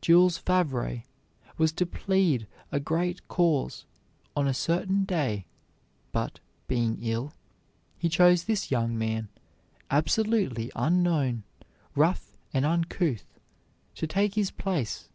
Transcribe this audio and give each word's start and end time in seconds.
Jules 0.00 0.38
Favre 0.38 1.02
was 1.58 1.70
to 1.72 1.84
plead 1.84 2.46
a 2.72 2.80
great 2.80 3.28
cause 3.28 3.84
on 4.34 4.48
a 4.48 4.54
certain 4.54 5.04
day; 5.04 5.44
but, 6.10 6.40
being 6.66 6.96
ill, 7.02 7.34
he 7.98 8.08
chose 8.08 8.44
this 8.44 8.70
young 8.70 8.96
man, 8.96 9.28
absolutely 9.90 10.72
unknown, 10.74 11.42
rough 11.94 12.38
and 12.54 12.64
uncouth, 12.64 13.26
to 13.96 14.06
take 14.06 14.36
his 14.36 14.50
place. 14.50 15.10